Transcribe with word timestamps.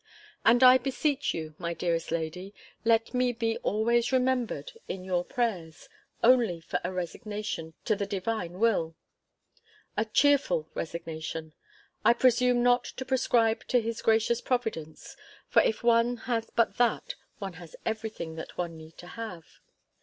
And 0.43 0.63
I 0.63 0.79
beseech 0.79 1.31
you, 1.35 1.53
my 1.59 1.75
dearest 1.75 2.09
lady, 2.09 2.55
let 2.83 3.13
me 3.13 3.31
be 3.31 3.59
always 3.59 4.11
remembered 4.11 4.71
in 4.87 5.03
your 5.03 5.23
prayers 5.23 5.89
only 6.23 6.59
for 6.59 6.79
a 6.83 6.91
resignation 6.91 7.75
to 7.85 7.95
the 7.95 8.07
Divine 8.07 8.57
will; 8.57 8.95
a 9.95 10.05
cheerful 10.05 10.67
resignation! 10.73 11.53
I 12.03 12.13
presume 12.13 12.63
not 12.63 12.85
to 12.85 13.05
prescribe 13.05 13.67
to 13.67 13.79
his 13.79 14.01
gracious 14.01 14.41
Providence; 14.41 15.15
for 15.47 15.61
if 15.61 15.83
one 15.83 16.17
has 16.25 16.49
but 16.49 16.77
that, 16.77 17.13
one 17.37 17.53
has 17.61 17.75
every 17.85 18.09
thing 18.09 18.33
that 18.37 18.57
one 18.57 18.75
need 18.77 18.97
to 18.97 19.07
have. 19.07 19.59